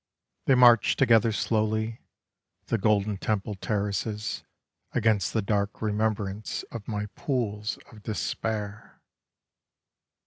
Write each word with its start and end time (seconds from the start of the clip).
They 0.45 0.55
march 0.55 0.95
together 0.95 1.31
slowly, 1.31 2.01
The 2.65 2.79
golden 2.79 3.17
temple 3.19 3.53
terraces, 3.53 4.43
Against 4.93 5.31
the 5.31 5.43
dark 5.43 5.79
remembrance 5.79 6.63
Of 6.71 6.87
my 6.87 7.05
pools 7.13 7.77
of 7.91 8.01
despair. 8.01 8.99